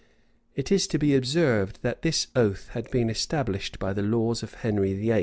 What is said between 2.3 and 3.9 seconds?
oath had been established